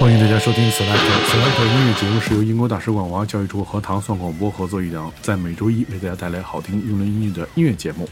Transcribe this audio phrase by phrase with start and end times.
[0.00, 8.08] 欢迎大家收听 Select Select 音乐节目，是由英国大使馆文化教育处和糖蒜广播合作一档，在每周一为大家带来好听英伦音乐的音乐节目。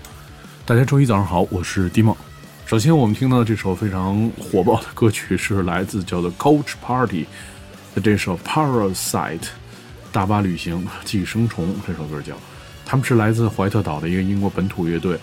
[0.65, 2.15] 大家周一早上好，我是迪梦。
[2.67, 7.27] 首先，我们听到的这首非常火爆的歌曲是来自叫做 Coach Party
[7.97, 9.49] 的这首 Parasite
[10.13, 12.37] 大巴旅行寄生虫这首歌叫。
[12.87, 15.19] 他们是来自怀特岛的一个英国本土乐队，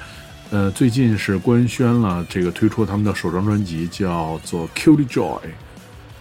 [0.50, 5.40] 呃，最近是官宣了这个推出他们的首张专辑叫做 Cutie Joy。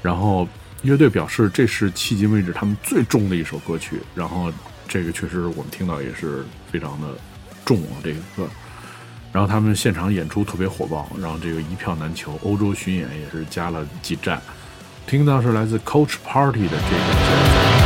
[0.03, 0.49] 然后
[0.83, 4.01] 乐队表示这是迄今为止他们最重的一首歌曲。
[4.15, 4.53] 然后
[4.89, 7.09] 这个确实我们听到也是非常的
[7.65, 8.49] 重啊，这个歌。
[9.33, 12.37] 然后他们现场演出特别火爆，然后这个一票难求。
[12.43, 14.43] 欧洲巡演也是加了几站。
[15.07, 17.86] 听到是来自 Coach Party 的这个。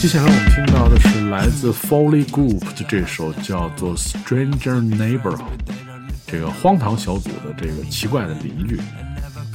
[0.00, 5.38] 接下来我们听到的是来自 Foley Group 的这首叫做《Stranger Neighborhood》，
[6.24, 8.76] 这个荒唐小组的这个奇怪的邻居。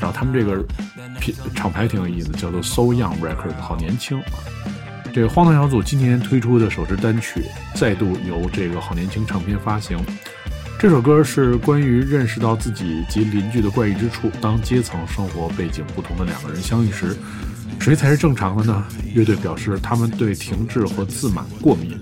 [0.02, 0.62] 然后他们这个
[1.22, 4.22] 品厂牌挺有意思，叫做 So Young Record，好年轻！
[5.14, 9.98] 这个荒唐小组今年推出的首支单曲，再度由这个好年轻唱片发行。
[10.78, 17.16] 这首歌是关于认识到自己及邻居的怪异之处，当阶层、生活背景不同的两个人相遇时。
[17.80, 18.84] 谁才是正常的呢？
[19.14, 21.98] 乐队表示他们对停滞和自满过敏。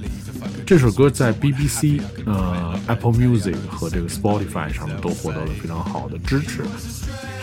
[0.65, 6.63] 这首歌在 BBC、呃 Apple Music 和这个 Spotify 上都获得了非常好的支持。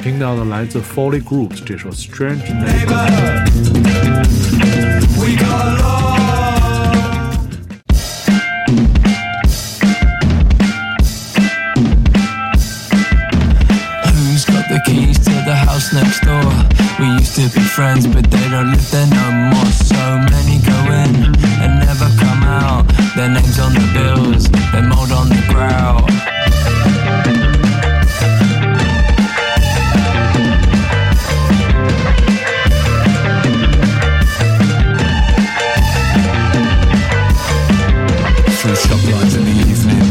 [0.02, 3.48] 听到的来自 Foley Groups 这首 Strange Neighbor。
[15.92, 16.87] next door.
[16.98, 19.66] We used to be friends, but they don't live there no more.
[19.66, 21.32] So many go in
[21.62, 22.88] and never come out.
[23.14, 26.10] Their names on the bills, their mold on the ground.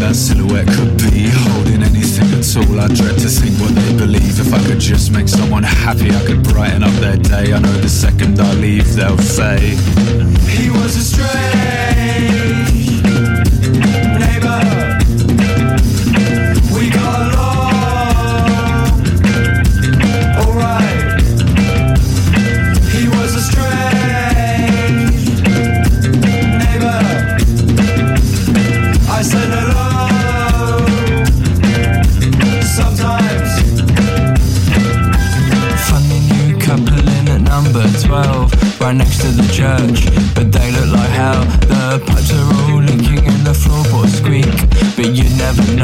[0.08, 2.80] That silhouette could be holding anything at all.
[2.80, 4.40] I dread to think what they believe.
[4.40, 7.52] If I could just make someone happy, I could brighten up their day.
[7.52, 9.60] I know the second I leave, they'll say,
[10.48, 12.57] He was a strange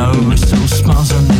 [0.03, 1.32] nose, still smiles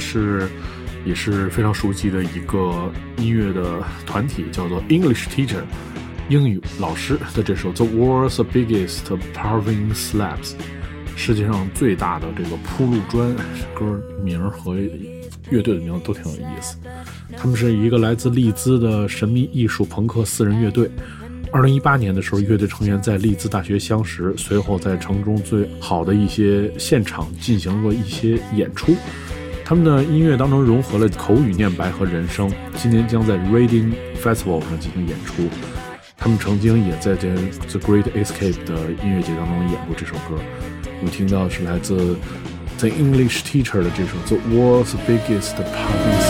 [0.00, 0.48] 是，
[1.04, 5.62] 也是非常熟悉的一个音乐的团体，叫做 English Teacher，
[6.28, 9.04] 英语老师的这首《The World's Biggest
[9.34, 10.38] Paving Slabs》，
[11.14, 13.36] 世界上最大的这个铺路砖。
[13.74, 14.74] 歌名和
[15.50, 16.76] 乐队的名字都挺有意思。
[17.36, 20.90] 他们是一个来自利兹的神秘艺术朋克四人乐队。
[21.52, 28.94] 二零一八年的时候，乐队成员在利兹大学相识，随后在城中最好的一些现场进行过一些演出。
[29.70, 32.52] 他们的音乐当中融合了口语念白和人声。
[32.74, 35.44] 今年将在 Reading Festival 上进行演出。
[36.16, 37.32] 他们曾经也在这
[37.68, 40.42] The Great Escape 的音乐节当中演过这首歌。
[40.98, 42.16] 我们听到是来自
[42.78, 46.29] The English Teacher 的这首 The World's Biggest Paving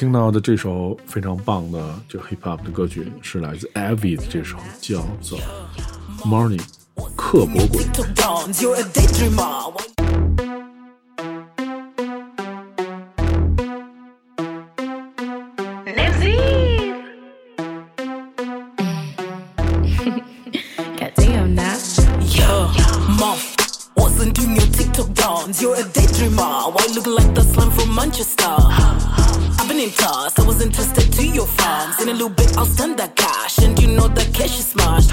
[0.00, 5.38] 听到的这首非常棒的这个 hip hop 的歌曲是来自 Avi 的这首叫做《
[6.22, 6.60] Morning》
[7.14, 7.82] 克伯鬼。
[7.92, 9.72] took dawns, you're a daydreamer.
[15.86, 16.94] Nipsey.
[20.98, 21.76] Goddamn, now.
[22.20, 22.72] Yeah,
[23.18, 23.38] mom.
[23.96, 26.72] Wasn't doing your TikTok dance, you're a daydreamer.
[26.72, 28.59] Why look like the slime from Manchester?
[30.61, 31.99] Interested to your farms.
[32.01, 35.09] In a little bit, I'll stand that cash, and you know that cash is smashed.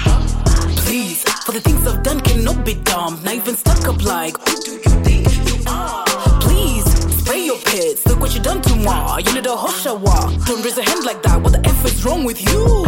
[0.85, 3.23] Please, for the things I've done cannot be dumped.
[3.23, 6.05] Not even stuck up like, who do you think you are?
[6.39, 6.85] Please,
[7.19, 9.17] spray your pits, look what you done to moi.
[9.17, 10.19] You need a hot shower.
[10.45, 12.85] Don't raise a hand like that, what the F is wrong with you?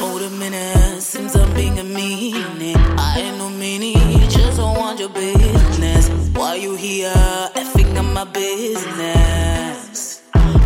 [0.00, 2.74] Hold a minute, seems I'm being a meanie.
[2.98, 3.94] I ain't no meanie,
[4.30, 6.08] just don't want your business.
[6.34, 7.12] Why you here,
[7.54, 10.07] effing on my business?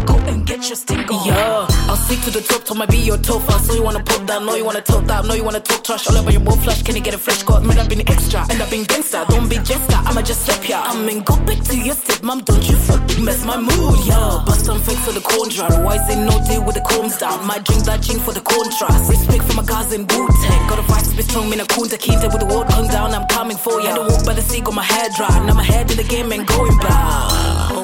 [0.07, 1.27] Go and get your stink on.
[1.27, 3.67] Yeah, I'll stick to the top, top might be your toe fast.
[3.67, 6.09] So you wanna pop down, know you wanna talk that, know you wanna talk trash.
[6.09, 7.63] All about your wall flash, can you get a fresh cut?
[7.65, 9.25] Man, I've been extra, end up being gangster.
[9.29, 10.83] Don't be jester, I'ma just step ya.
[10.85, 14.43] I mean, go back to your step, mom, don't you fucking mess my mood, yeah.
[14.47, 15.69] Bust some fake for the corn dry.
[15.83, 17.47] Why say no deal with the combs down?
[17.47, 19.11] Might drink that gin for the contrast.
[19.11, 20.69] Respect for my guys in Wu Tang.
[20.69, 23.15] Got a vice to be strong, a kunta kinte with the world hung down.
[23.15, 23.91] I'm coming for ya.
[23.91, 25.45] I don't walk by the sea, got my hair dry.
[25.47, 27.42] Now my head in the game and going back.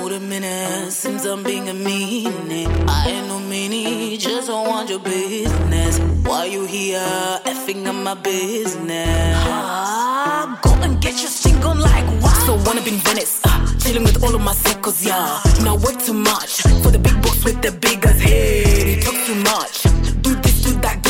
[0.09, 2.67] Hold a minute, seems I'm being a meanie.
[2.89, 5.99] I ain't no meanie, just don't want your business.
[6.25, 6.99] Why you here,
[7.45, 9.35] effing on my business?
[9.37, 12.35] Ah, go and get your stink on like what?
[12.47, 15.43] So wanna be in Venice, uh, chilling with all of my circles, yeah.
[15.63, 18.87] Now work too much for the big boss with the biggest head.
[18.87, 19.83] He talk too much.
[20.23, 21.03] Do this, do that,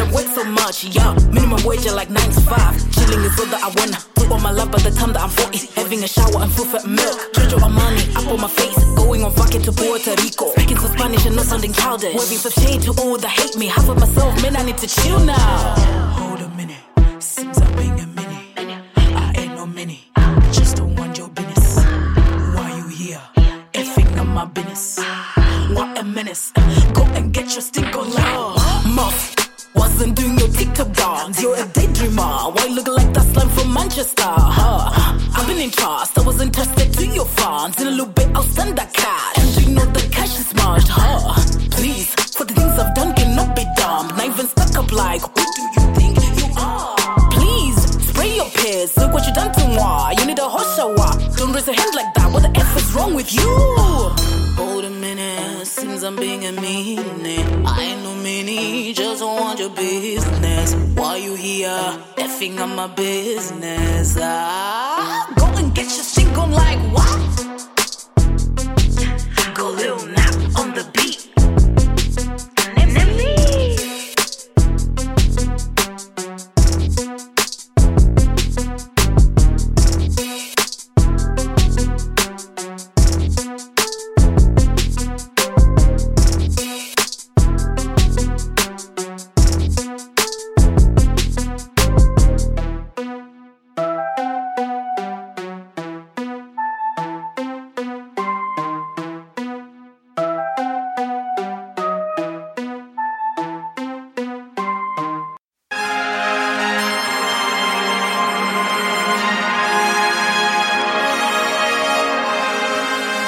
[0.00, 1.12] Man, work so much, yeah.
[1.30, 2.74] Minimum wage are like nine to five.
[2.92, 3.98] Chilling is all that I wanna.
[4.14, 5.58] Put on my lap by the time that I'm 40.
[5.76, 7.18] Having a shower and full fat milk.
[7.34, 8.78] Jojo Armani up on my face.
[8.96, 10.52] Going on fucking to Puerto Rico.
[10.52, 12.14] Speaking some Spanish and not sounding childish.
[12.14, 13.66] Waving some shade to all that hate me.
[13.66, 15.74] Half of myself, man, I need to chill now.
[16.16, 16.80] Hold a minute.
[17.18, 18.40] Seems I'm being a mini.
[18.56, 20.10] I ain't no mini.
[20.52, 21.76] Just don't want your business.
[22.56, 23.22] Why you here?
[23.74, 24.98] Effing on my business.
[25.76, 26.52] What a menace.
[26.94, 28.56] Go and get your stink on loud.
[28.86, 29.39] Muff.
[29.80, 31.40] Wasn't doing your TikTok dance.
[31.40, 32.54] You're a daydreamer.
[32.54, 34.32] Why look like that slime from Manchester?
[34.58, 35.18] Huh?
[35.34, 36.18] I've been in trust.
[36.18, 37.80] I wasn't interested to your fans.
[37.80, 39.38] In a little bit, I'll send that cash.
[39.38, 40.88] And you know the cash is smashed.
[40.88, 41.32] Huh?
[41.70, 44.16] Please, for the things I've done cannot be dumped.
[44.16, 46.96] Not even stuck up like, who do you think you are?
[47.30, 48.96] Please, spray your piss.
[48.98, 50.10] Look what you done to moi.
[50.18, 51.10] You need a hot shower.
[51.38, 52.28] Don't raise a hand like that.
[52.30, 53.48] What the F is wrong with you?
[54.60, 57.40] Hold a minute, seems I'm being a meanie.
[57.64, 58.02] I ain't
[58.92, 60.74] just want your business.
[60.94, 61.68] Why you here,
[62.16, 64.16] effing on my business?
[64.20, 67.49] Ah, go and get your stink on like what?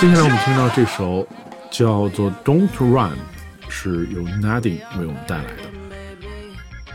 [0.02, 1.24] 接下来我们听到这首
[1.70, 3.12] 叫做《Don't Run》，
[3.68, 5.62] 是由 Nadine 为我们带来的。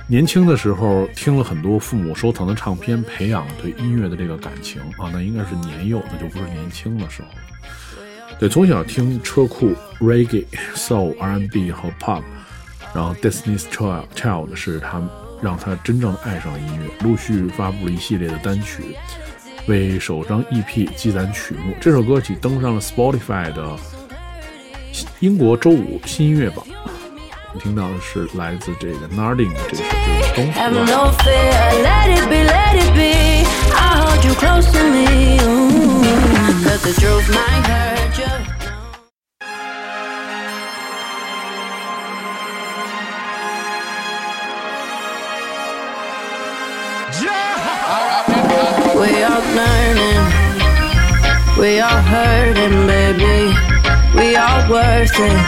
[0.08, 8.38] 年轻的时候听了很多父母收藏的唱片，培养了对音乐的这个感情啊，那应该是年幼，那就不是年轻的时候了。
[8.42, 10.46] 对，从小听车库、Reggae、
[10.76, 12.24] Soul、R&B 和 Pop，
[12.94, 15.02] 然后 Disney's Child Child 是他
[15.42, 18.98] 让他真正爱上音乐，陆续发布了一系列的单曲，
[19.68, 21.74] 为首张 EP 积攒曲目。
[21.80, 23.78] 这首歌曲登上了 Spotify 的
[25.20, 26.66] 英国周五新音乐榜。
[26.68, 29.90] 我们听到的是来自这个 Nardin 这首歌
[30.36, 30.52] 《东》。
[54.18, 55.40] We all worth it.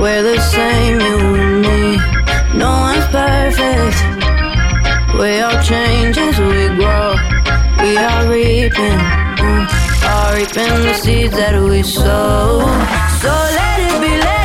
[0.00, 1.96] We're the same, you and me.
[2.58, 3.98] No one's perfect.
[5.18, 7.14] We all change as we grow.
[7.82, 9.00] We are reaping,
[9.40, 9.64] mm,
[10.12, 12.60] are reaping the seeds that we sow.
[13.22, 14.35] So let it be, let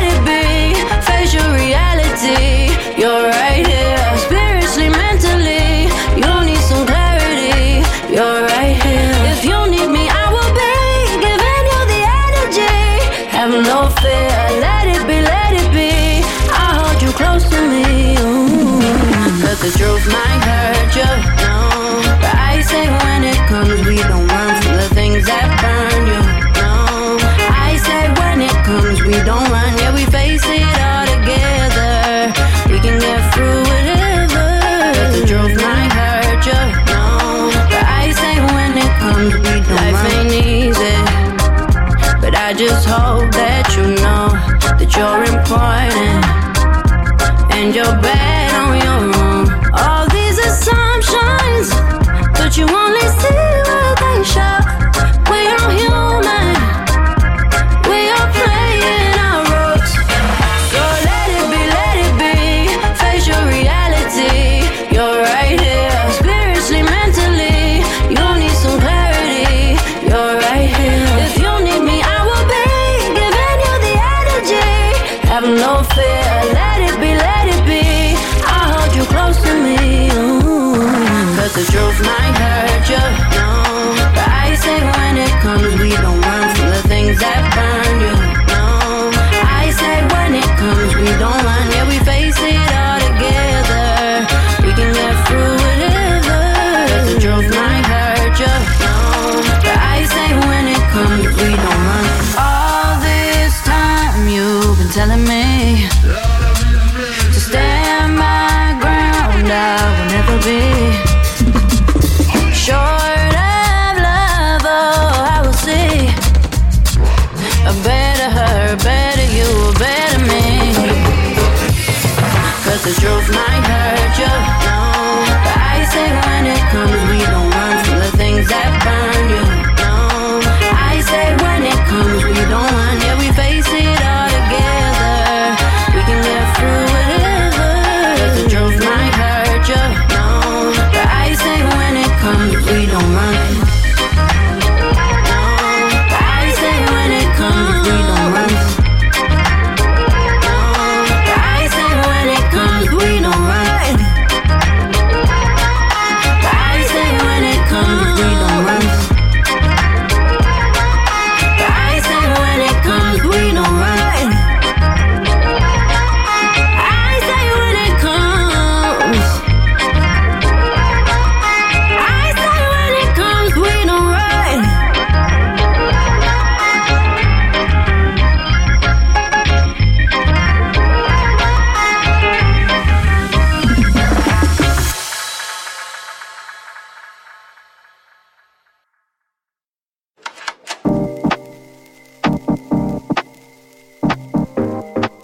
[19.62, 21.10] the truth might hurt you.
[21.46, 22.02] No.
[22.20, 26.22] But I say when it comes, we don't run from the things that burn you.
[26.58, 26.74] No.
[27.68, 29.70] I say when it comes, we don't run.
[29.78, 32.34] Yeah, we face it all together.
[32.70, 34.46] We can get through whatever.
[34.98, 36.62] But the truth might hurt you.
[36.90, 37.06] No.
[37.70, 40.10] But I say when it comes, we don't Life run.
[40.26, 40.98] ain't easy.
[42.18, 44.26] But I just hope that you know
[44.78, 46.22] that you're important
[47.54, 48.21] and you're bad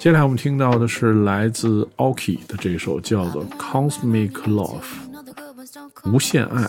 [0.09, 4.81] 接下来我们听到的是来自 Aoki 的这首叫做《Cosmic Love》
[6.11, 6.67] 无限爱，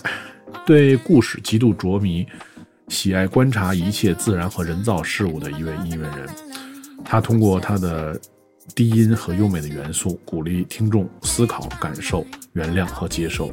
[0.65, 2.27] 对故事极度着迷，
[2.89, 6.27] 喜爱观察一切自然和人造事物的一位音乐人。
[7.05, 8.19] 他通过他的
[8.75, 13.49] 低音和优美的元素，鼓励听众思考、感受、原谅和接受。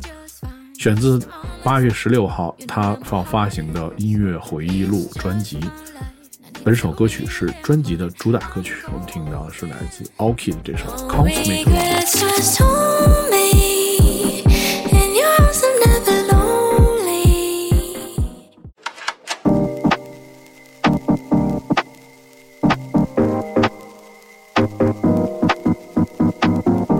[0.76, 1.22] 选自
[1.62, 5.60] 八月十六号他要发行的音乐回忆录专辑。
[6.66, 11.64] 本首歌曲是专辑的主打歌曲，我们听到的是来自 Aoki 的这首《Cosmic Love》。
[11.64, 14.42] Regrets just hold me
[14.90, 15.62] in your arms.
[15.62, 17.22] I'm never lonely.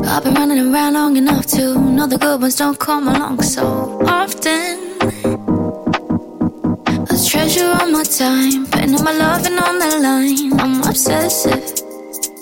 [0.07, 3.99] I've been running around long enough to know the good ones don't come along so
[4.07, 4.79] often.
[7.09, 10.61] A treasure on my time, putting all my loving on the line.
[10.61, 11.63] I'm obsessive,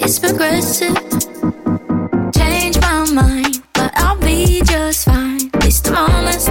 [0.00, 0.94] it's progressive.
[2.32, 5.50] Change my mind, but I'll be just fine.
[5.62, 6.50] Least I'm honest,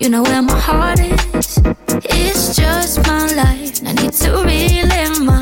[0.00, 1.58] you know where my heart is.
[2.04, 5.32] It's just my life, I need to relive mine.
[5.32, 5.41] I'm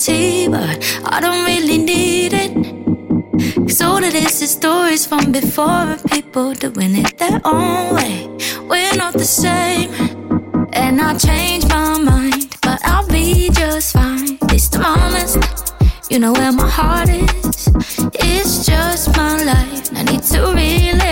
[0.00, 2.52] sanity, but I don't really need it.
[3.66, 8.26] Cause all of this is stories from before and people doing it their own way.
[8.68, 9.90] We're not the same.
[10.72, 14.38] And I change my mind, but I'll be just fine.
[14.54, 15.36] It's the moments,
[16.10, 17.68] you know where my heart is.
[18.14, 19.90] It's just my life.
[19.94, 21.09] I need to relive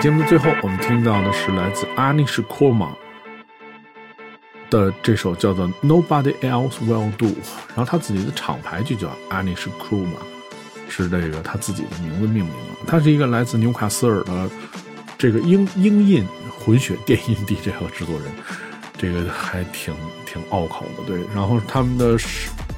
[0.00, 2.88] 节目的最后，我们听到的是来自 Anish Korma
[4.70, 7.26] 的这首叫做《Nobody Else Will Do》，
[7.68, 10.16] 然后他自己的厂牌就叫 Anish Korma，
[10.88, 12.86] 是这个他自己的名字命名的。
[12.86, 14.48] 他是一个来自纽卡斯尔的
[15.18, 16.26] 这个英英印
[16.58, 18.30] 混血电音 DJ 和制作人，
[18.96, 21.20] 这个还挺挺拗口的，对。
[21.34, 22.16] 然后他们的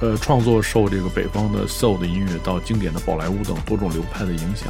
[0.01, 4.67] 呃创作受这个北方的 soul 的音乐到经典的宝莱坞等多种流派的影响。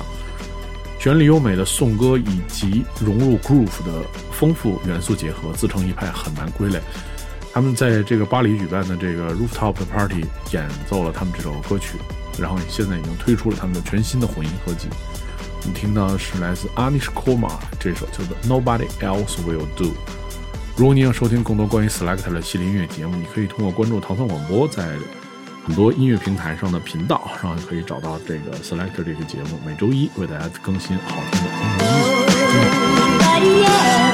[1.04, 6.80] 旋律优美的颂歌以及融入 groove 的丰富元素结合，自成一派，很难归类。
[7.52, 11.98] 他们在这个巴黎举办的这个 rooftop 的 party 演奏了他们这首歌曲，
[12.40, 14.88] 然后现在已经推出了他们的全新的混音合集。
[15.64, 19.92] 我们听到的是来自 Anish Koma 这首叫做 Nobody Else Will Do。
[20.78, 24.96] 如果你想收听更多关于 Select 的系列音乐节目，你可以通过关注糖蒜广播在
[25.66, 31.50] 很多音乐平台上的频道，然后可以找到这个 Selector 这个节目，每周一为大家更新好听的
[33.46, 34.13] 音乐。